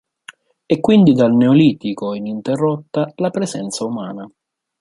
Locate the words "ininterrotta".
2.15-3.11